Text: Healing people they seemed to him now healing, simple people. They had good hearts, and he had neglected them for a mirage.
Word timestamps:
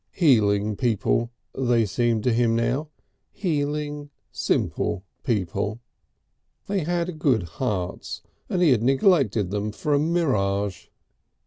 Healing 0.13 0.75
people 0.77 1.29
they 1.53 1.85
seemed 1.85 2.23
to 2.23 2.33
him 2.33 2.55
now 2.55 2.89
healing, 3.31 4.09
simple 4.31 5.03
people. 5.23 5.79
They 6.65 6.79
had 6.79 7.19
good 7.19 7.43
hearts, 7.43 8.23
and 8.49 8.63
he 8.63 8.71
had 8.71 8.81
neglected 8.81 9.51
them 9.51 9.71
for 9.71 9.93
a 9.93 9.99
mirage. 9.99 10.87